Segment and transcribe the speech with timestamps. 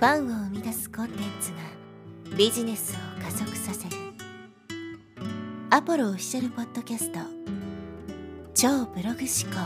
[0.00, 3.96] ファンを生み出すコンテンツがビジネスを加速させる
[5.68, 7.18] アポロオフィシャルポッドキャスト
[8.54, 9.60] 超ブログ思考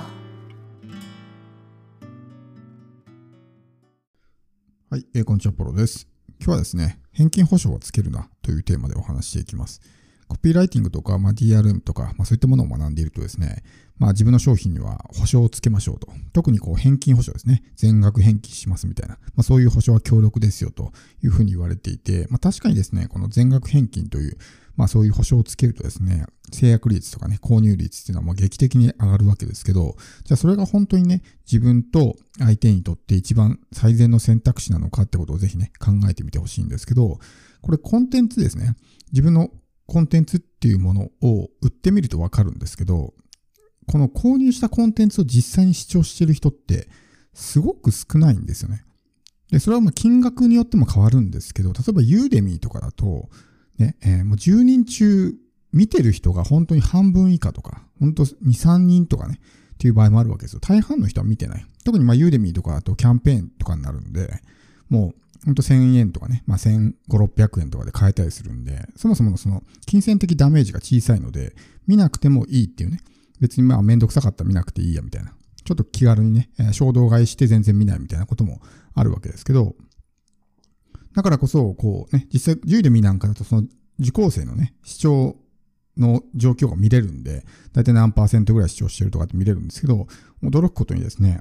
[4.91, 6.09] はい、えー、こんにちは、ポロです。
[6.41, 9.81] 今日はですね、返金保証をつけるなというテーマでお話していきます。
[10.29, 13.63] コピーライティングとか、まあ、DRM とか、まあ、そういったものを学んでいるとですね、
[13.99, 16.09] まあ、自分の商品には保証をつけましょうと。
[16.33, 17.63] 特にこう返金保証ですね。
[17.77, 19.17] 全額返金しますみたいな。
[19.37, 24.37] まあ、そういう保証は強力ですよというふうに言われていて、まあ、確かにですね、この全額返金という、
[24.77, 37.19] まあ、そういう保証をつけるとですね、制約率とかね、購入率っていうのはもう劇的に上がるわけですけど、じゃあそれが本当にね、自分と相手にとって一番最善の選択肢なのかってことをぜひね、考えてみてほしいんですけど、
[37.63, 38.75] これコンテンツですね。
[39.13, 39.51] 自分の
[39.87, 43.15] コンテンツっていうものを売ってみるとわかるんですけど、
[43.87, 46.89] この購入したコンテンツを実際に視聴してる人って
[47.35, 48.85] すごく少ないんですよね。
[49.51, 53.29] で、それはまあ金額によっても変わるんですけど、例えばユーデミーとかだと、
[53.79, 55.35] ね、えー、もう10人中
[55.73, 59.41] 見てる人が本当に半分以下とか、本当2、3人とかね、
[59.75, 60.61] っていう場合もあるわけですよ。
[60.61, 61.67] 大半の人は見てない。
[61.85, 64.41] 特にまあユーデミーとかだとキャンペーンとかになるんで、
[64.89, 71.55] もうほんと1000円とかね、まあ、1500、600円とかで買えたりするんで、そもそものその金銭的ダメージが小さいので、
[71.87, 73.01] 見なくてもいいっていうね、
[73.41, 75.35] 別にまあめんどくさかったら見なくていいやみたいな、
[75.65, 78.61] ちょっと気軽にね、衝動買いして全然見ないみたいなことも
[78.95, 79.75] あるわけですけど、
[81.15, 83.65] だからこそ、こうね、実際10で見なんかだとその
[84.01, 85.37] 受講生のね、視聴
[85.97, 90.07] の状況が見れるんで、だいたい何パーセントぐらい視聴してるとかって見れるんですけど、
[90.43, 91.41] 驚くことにですね、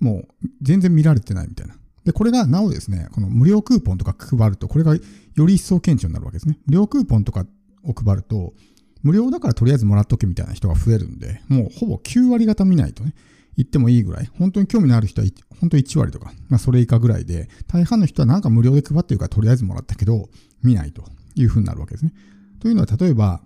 [0.00, 1.76] もう全然見られてないみたいな。
[2.04, 5.00] で、これがなおですね、この無料クーポンとか配ると、これがよ
[5.46, 6.58] り一層顕著になるわけですね。
[6.66, 7.46] 無料クーポンとか
[7.84, 8.54] を配ると、
[9.02, 13.14] 無料だからとりあえずもらっとけみたいな人が増えるんで、もうほぼ9割方見ないとね、
[13.56, 15.28] 言ってもいいぐらい、本当に興味のある人は
[15.60, 20.28] 本当1割とか、まあそれ以下ぐらいで、大半の人はなんか無料で配ってるからとりあえずもらったけど、
[20.62, 22.12] 見ないというふうになるわけですね。
[22.60, 23.42] というのは、例えば、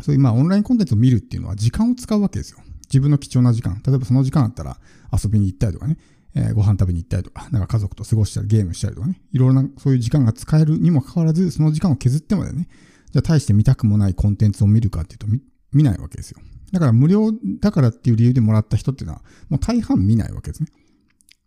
[0.00, 2.58] そういうまあオンラインコンテンツを見るっていうのは時間を使うわけですよ。
[2.84, 3.82] 自分の貴重な時間。
[3.84, 4.78] 例えばその時間あったら
[5.12, 5.98] 遊びに行ったりとかね、
[6.34, 12.68] えー、ご飯食べに行ったりとか、なんか家族と過ごしたりゲームしたりとかね、いろいろなそういう時間が使えるにもかかわらず、その時間を削ってまでね、
[13.12, 15.40] じゃあ大して見たくもないコンテンツを見るかっていうと見
[15.72, 16.40] 見ないわけですよ。
[16.72, 20.68] だから無料だからっていう理由でもらった人っていうのは、もう大半見ないわけですね。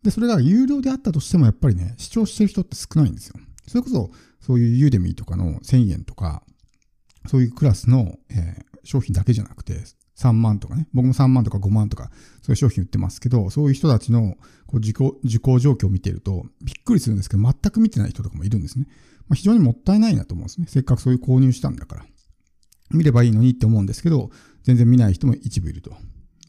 [0.03, 3.35] で、それが有料であったとしてもやっぱりね、視聴してる人って少ないんですよ。
[3.67, 6.43] それこそ、そういうユーデミーとかの1000円とか、
[7.27, 9.83] そういうクラスの、えー、商品だけじゃなくて、
[10.17, 12.11] 3万とかね、僕も3万とか5万とか、
[12.41, 18.87] そういう商品売ってますけど、そういう人たちのこう受講受講状況を見てると、びっくりするんですけど、全く見てない人とかもいるんですね。
[19.27, 20.67] まあ、非常にもったいないなと思うんですね。
[20.67, 22.05] せっかくそういう購入したんだから。
[22.91, 24.29] 見ればいいのにって思うんですけど、
[24.63, 25.95] 全然見ない人も一部いると。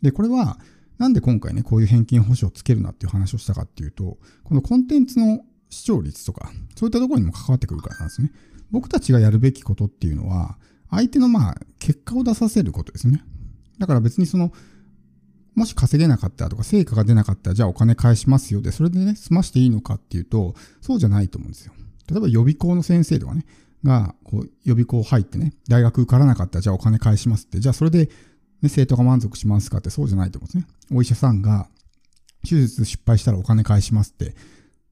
[0.03, 0.59] で、これは、
[0.99, 8.33] なんで今回ね、こういう返金保証をつけるなっていう話をしたかっていうと、このコンテンツの視聴率とか、そういったところにも関わってくるからなんですね。
[8.71, 10.59] 僕たちがやるべきことっていうのは、
[10.91, 13.25] 相手のまあ、結果を出させることですね。
[13.82, 14.53] だから別にその、
[15.56, 21.72] もし稼げなかったとか、成果が出なかったら、じゃあお金返しますよで、それでね、済ましていいのかっていうと、そうじゃないと思うんですよ。
[22.09, 23.44] 例えば予備校の先生とかね、
[23.84, 28.09] が、こう、予備校入ってね、大学受からなかったら、じゃあお金返しますって、じゃあそれで、
[28.62, 30.97] ね、生徒が満足しますかってそうじゃないと思うんですね。
[30.97, 31.69] お医者さんが、
[32.49, 34.34] 手術失敗したらお金返しますって、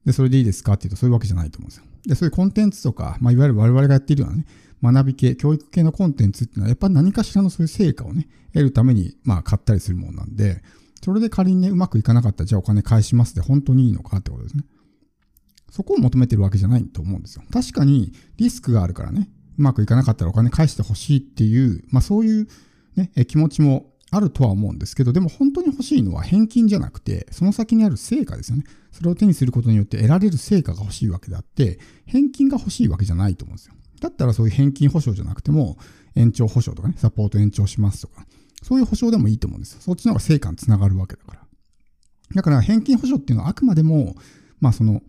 [0.05, 1.85] で、それでいいですかって言うとそういうわけじゃないと思うんですよ。
[2.05, 4.45] で、そういうコンテンツとか、まあ、いわゆる我々がやっているようなね、
[4.81, 10.63] 学び系、教育系のコンテンツっていうのは、やっぱり何かしらのそういう成果をね、得るために、まあ、買ったりするものなんで、
[11.03, 14.63] それで仮にね、うまくいかなかったら、じゃあお金返しますで本当にいいのかってことですね。
[15.71, 17.43] そこを求めてるわけじゃないと思うんですよ。
[17.51, 22.47] 確かにリスクがあるからね、うまくいかなかったらお金返してほしいっていう、まあそういう
[22.95, 28.65] ね、気持ちもあるとは思うんですけど、でも本当に欲しいのは返金じゃなくて、その先にある成果ですよね。
[28.91, 33.73] それを手にすることによって得られる成果が欲しいわけであって、返金が欲しいわけじゃないと思うんですよ。
[34.01, 35.77] だったらそういう返金保証じゃなくても、
[36.15, 38.25] 延長保証とかね、サポート延長しますとか、
[38.63, 39.81] そういう保証でもいいと思うんですよ。
[39.81, 41.41] そっちの方が成果につながるわけだから。
[42.35, 44.15] だから返金保証っていうのはあくまでも、
[44.59, 45.01] まあその、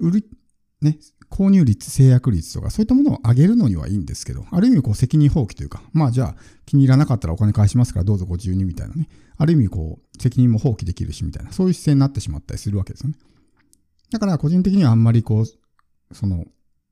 [0.00, 0.30] 売る、
[0.80, 0.98] ね、
[1.30, 13.16] 購入率、制約率とか、そういったものを上げるのにはいいんですけど、ある意味こう責任放棄というか、まあじゃあ気に入らなかったらお金返しますからどうぞご自由にみたいなね、ある意味こう責任も放棄できるしみたいな、そういう姿勢になってしまったりするわけですよね。
[14.10, 16.46] だから個人的にはあんまりこう、その、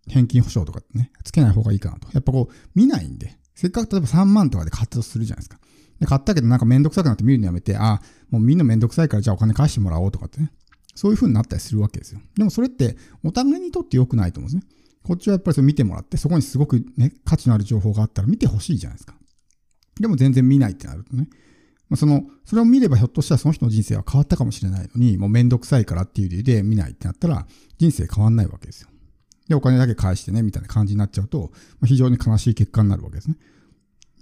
[0.08, 2.08] 返金保証とかってね、つけない方がいいかなと。
[2.12, 5.58] やっぱこう、見ないんで、せっかく例えば3万とかで買ったとするじゃないですか。
[6.00, 8.00] で、買ったけどなんかめんどくさくなって見るのやめて、あ、
[8.30, 10.52] もうみんなめんどくさいからじゃあお金返してもらおうとかってね。
[10.94, 12.20] そういう風になったりするわけですよ。
[12.36, 14.76] でもそれってお互いにとって良くないと思うんですね。
[15.02, 19.14] こっちはやっぱりそれ見てもらって、そこにすごくね、価値のある情報があったら見てほしいじゃないですか。
[20.00, 21.28] でも全然見ないってなるとね、
[21.88, 27.46] まあ、その、それを見ればひょっとしたらその人の人生は変わったかもしれないのに、もうめんどくさいからっていう理由で見ないってなったら、
[27.78, 28.88] 人生変わんないわけですよ。
[29.48, 31.50] で、お金だけ返してね、みたいな感じになっちゃうと、
[31.80, 33.36] まあ、非常に悲しい結果になるわけですね。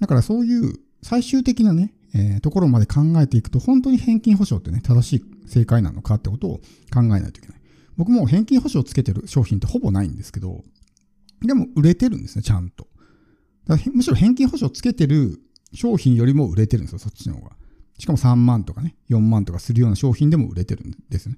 [0.01, 6.61] だからそういう最終的なね、えー、ところまで考えていくと、本当に返金保証ってね、正しい正解なのかってことを
[6.93, 7.61] 考えないといけない。
[7.97, 10.63] 僕も返金保証つけてる商品ってほぼないんですけど、
[11.43, 12.89] でも売れてるんですね、ちゃんと。
[13.67, 15.41] だむしろ返金保証つけてる
[15.73, 17.53] 商品よりも売れてるんですよ、そっちの方が。
[17.99, 21.37] しかも3万とかね、4万とかするような商品でも売れてるんですね。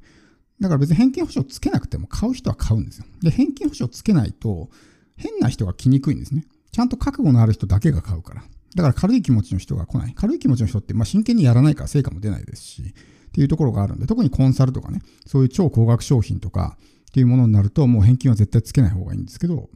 [0.60, 3.06] だから別に返金保証つけなくても買う人は買うんですよ。
[3.22, 4.70] で、返金保証つけないと
[5.16, 6.44] 変な人が来にくいんですね。
[6.72, 8.42] ちゃんと覚悟のある人だけが買うから。
[8.74, 10.12] だから軽い気持ちの人が来ない。
[10.14, 19.70] 軽い気持ちの人って、まあ、真剣にやらないから成果も出ないですし、っていうところがあるんで、特にコンサルとかね、そういう超高額商品とかっていうものになると、もう返金は絶対つけない方がいいんですけど、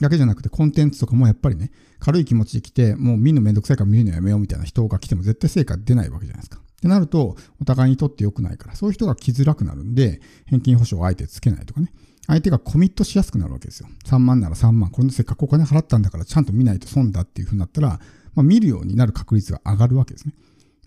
[0.00, 6.60] だけじゃなくてコンテンツとかもやっぱりね、軽い気持ちで来て、もう見るのめんどくさいから見るのやめようみたいな人が来ても絶対成果出ないわけじゃないですか。
[6.82, 11.92] ってなると、お互いにとって良くないから、そういう人が来づらくなるんで、返金保証をあえてつけないとかね。
[12.26, 13.88] 相手がコミットしやすくなるわけですよ。
[14.04, 14.90] 3万なら3万。
[14.90, 18.00] これせっかくお金払ったんだからちゃんと見ないと損だっていう風になったら、
[18.34, 20.34] まあ、見るようになる確率が上がるわけですね。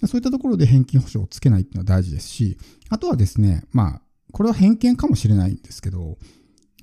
[0.07, 2.57] そういったところで返金保証をつけないっていうのは大事ですし、
[2.89, 4.01] あとはですね、まあ、
[4.33, 6.17] これは偏見かもしれないんですけど、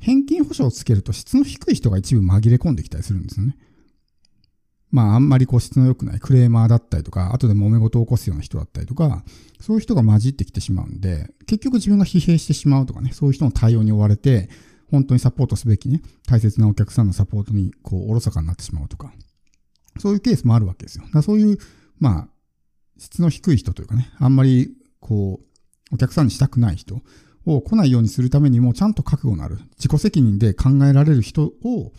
[0.01, 3.57] 返金保証をつけると質の低い人が一部紛れ込んできたりするんですよね。
[4.93, 9.25] まああんまりこう質の良くないクレーマーだったりとか、後で揉め事を起こすような人だったりとか、
[9.61, 14.51] そういう人が混じってきてしまうんで、結局自分が疲弊してしまうとかね、そういう人の対応に追われて、
[14.91, 19.13] 本当にサポートすべきね、大切なお客さんのサポートにこう、おろそかになってしまうとか、
[19.99, 21.05] そういうケースもあるわけですよ。
[21.13, 21.59] だそういう、
[21.99, 22.29] まあ、
[22.99, 25.41] 質の低い人というかね、あんまりこ
[25.91, 27.01] う、お客さんにしたくない人
[27.47, 31.93] を来ないようにするためにも、ちゃんと覚悟のある、自己責任で考えられる人を、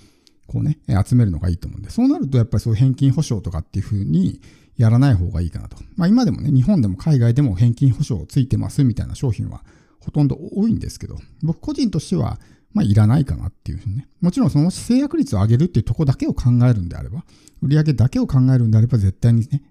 [0.48, 4.42] こうね、集めるのがいいと思うんで、そうなるとやっぱりそういう返金保証とかっていうふうに
[4.78, 5.78] やらない方がいいかなと。
[5.95, 9.63] まあ今でもね、日本でも海外でも返金保証ついてますみたいな商品は
[10.00, 12.40] ほとんど多いんですけど、僕個人としては、
[12.74, 14.07] まあいらないかなっていうふうにね。
[14.19, 17.24] もちろんその制約率を上げるっていうとこだけを考えるんであれば、
[17.62, 19.63] 売上だけを考えるんであれば絶対にね、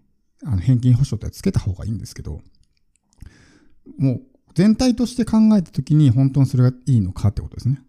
[0.45, 2.41] あの返金保証ってつけた方がいいんですけど、
[3.99, 4.23] もう
[4.55, 7.83] 全体として考えたときに本当にそれがいいのかってことですね。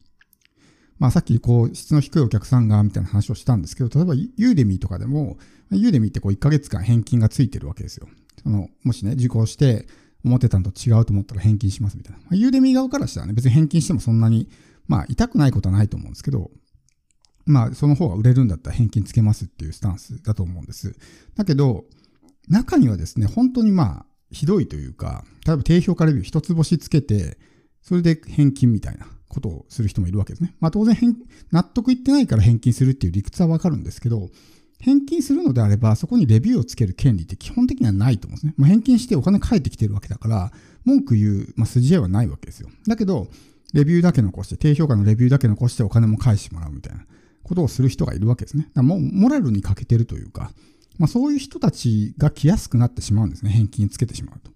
[1.04, 5.36] まあさっきこう質の低いお客さんがみたいな話をしたんですけど、例えばユーデミーとかでも、
[5.70, 8.08] ユーデミーってこう1ヶ月間返金がついてるわけですよ。
[8.42, 9.86] その、もしね、受講して
[10.24, 12.20] 思ってたのと違うと思ったら返金しますみたいな。
[12.20, 14.48] まあ、ユーデミー側からしたらね、別に返金してもそんなに、
[14.88, 16.52] まあ痛くないことはないと思うんですけど、
[17.46, 20.96] まあその方が売れるんだったら返金つけますっていうスタンスだと思うんです。
[21.36, 21.84] だけど、
[22.48, 27.38] 中にはですね、本当にまあ、ひどいというか、例えば低評価レビュー一つ星つけて、
[27.82, 30.56] それで返金みたいなことをする人もいるわけですね。
[30.60, 30.96] まあ当然
[31.52, 34.30] 納得いってないから返金するっていう理屈はわかるんですけど、
[34.80, 38.54] 返金するのであれば、そこにレビューをつける権利って基本的にはないと思うんですね。
[38.58, 40.52] まあ、返金してお金返ってきてるわけだから、
[40.84, 42.70] 文句言う、まあ、筋合いはないわけですよ。
[42.86, 43.30] だけど、
[43.74, 47.06] レビューだけ残して、低評価のレビューだけ残してお金も返してもらうみたいな
[47.44, 48.64] ことをする人がいるわけですね。
[48.64, 50.52] だからもうモラルに欠けてるというか、
[50.98, 53.52] まあ、そういう人たちが来やすくなってしまうんですね。
[53.52, 54.52] 返金つけてしまうと。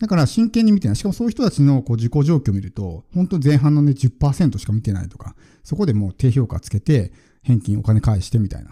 [0.00, 0.96] だから真剣に見てない。
[0.96, 7.12] しかもそういう人たちのこう自己状況を見ると、本当前半のね10%しか見てないとか、そこでもう低評価つけて、
[7.42, 8.70] 返金お金返してみたいな。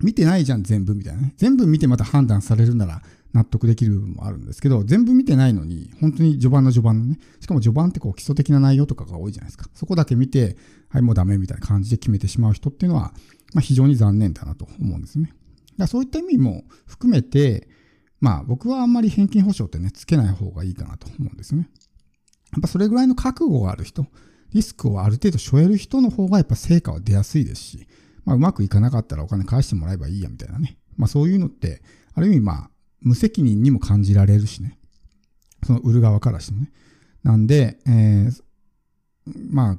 [0.00, 1.34] 見てないじゃん、全部みたいなね。
[1.36, 3.02] 全部見てまた判断されるなら
[3.32, 9.68] 納得できる部分もあるんですけど、全部見てないのに、本当に序盤の序盤のね、しかも序盤ってこう基礎的な内容とかが多いじゃないですか。
[9.74, 10.56] そこだけ見て、
[10.88, 13.12] はい、もうダメみたいな感じで決めてしまう人っていうのは、
[13.52, 15.34] まあ非常に残念だなと思うんですね。
[15.76, 17.68] だそういった意味も含めて、
[18.20, 21.68] まあ僕はあんまり返金保証ってね、つけない方がいいかなと思うんですね。
[22.52, 24.06] やっぱそれぐらいの覚悟がある人、
[24.52, 27.86] リスクをある程度背負える人の方がやっぱ成果は出やすいですし、
[28.24, 30.78] まあうまくいかなかったらお金返してもらえばいいやみたいなね。
[30.96, 31.82] まあそういうのって、
[32.14, 32.70] ある意味まあ
[33.00, 34.78] 無責任にも感じられるしね。
[35.66, 36.72] その売る側からしてもね。
[37.22, 38.42] なんで、えー、
[39.50, 39.78] まあ、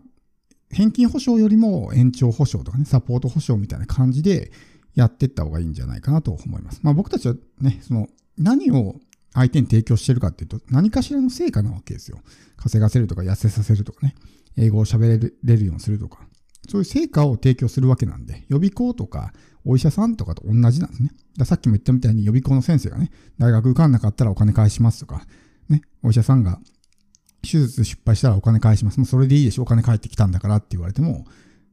[0.71, 4.51] 返金保証よりも延長保証とかね、サポート保証みたいな感じで
[4.93, 6.81] やっていった方がいいんじゃないかなと思います。
[6.83, 8.07] まあ僕たちはね、その
[8.39, 8.95] 何を
[9.33, 12.19] 相手に提供してるかっていうと、何かしらの成果なわけですよ。
[12.57, 14.15] 稼がせるとか痩せさせるとかね、
[14.57, 15.17] 英語を喋れ
[15.57, 16.27] るようにするとか、
[16.67, 19.33] そういう成果を提供するわけなんで、予備校とか
[19.65, 21.11] お医者さんとかと同じなんですね。
[21.37, 25.25] ださっきも言ったみたいに予備校の先生がね、大学受かんなかったらお金返しますとか、
[25.69, 26.59] ね、お医者さんが
[27.41, 28.97] 手術失敗したらお金返します。
[28.97, 31.25] もうそれでいいでしょ、お金返ってきたんだからって言われても、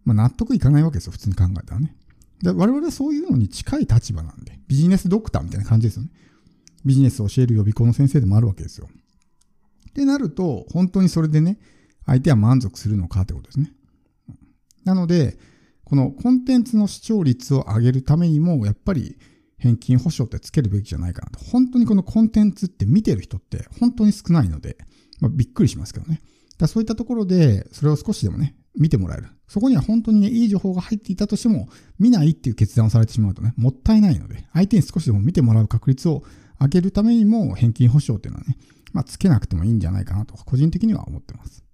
[0.05, 1.95] まあ納得いかないわけですよ、普通に考えたらね。
[2.43, 6.11] で我々はそういうのに近い立場なんで、ビジネスドクターみたいな感じですよね。
[6.87, 8.89] ビジネスを教える予備校の先生でもあるわけですよ。
[9.91, 11.59] ってなると、本当にそれでね、
[12.07, 13.73] 相手は満足するのかってことですね。
[14.85, 15.37] なので、
[15.85, 19.19] このコンテンツの視聴率を上げるためにも、やっぱり
[19.59, 21.45] 返金保証ってつけるべきじゃないかなと。
[21.45, 24.77] 本当にこのコンテンツって見てる人って本当に少ないので、
[25.21, 26.21] まあ、びっくりしますけどね。
[26.59, 29.29] だそういったところで、それを少しでもね、見てもらえる。
[29.49, 36.25] そこには本当にね、いい情報が入っていたとしても、見ないっていう決断をされてしまうとね、もったいないので、相手に少しでも見てもらう確率を
[36.61, 38.57] 上げるためにも、返金保証っていうのはね、
[38.93, 41.66] まあ、つけなくてもいいんじゃないかなと、個人的には思ってます。